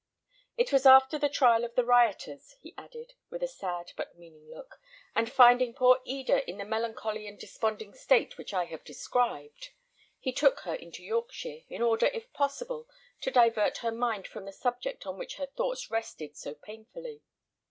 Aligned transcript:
"It 0.57 0.73
was 0.73 0.87
after 0.87 1.19
the 1.19 1.29
trial 1.29 1.63
of 1.63 1.75
the 1.75 1.85
rioters," 1.85 2.55
he 2.59 2.73
added, 2.75 3.13
with 3.29 3.43
a 3.43 3.47
sad 3.47 3.91
but 3.95 4.17
meaning 4.17 4.49
look; 4.49 4.81
"and 5.13 5.31
finding 5.31 5.75
poor 5.75 6.01
Eda 6.05 6.43
in 6.49 6.57
the 6.57 6.65
melancholy 6.65 7.27
and 7.27 7.37
desponding 7.37 7.93
state 7.93 8.35
which 8.35 8.51
I 8.51 8.63
have 8.65 8.83
described, 8.83 9.69
he 10.17 10.33
took 10.33 10.61
her 10.61 10.73
into 10.73 11.03
Yorkshire, 11.03 11.65
in 11.69 11.83
order, 11.83 12.07
if 12.07 12.33
possible, 12.33 12.87
to 13.19 13.29
divert 13.29 13.77
her 13.85 13.91
mind 13.91 14.25
from 14.27 14.45
the 14.45 14.53
subject 14.53 15.05
on 15.05 15.19
which 15.19 15.35
her 15.35 15.45
thoughts 15.45 15.91
rested 15.91 16.35
so 16.35 16.55
painfully. 16.55 17.21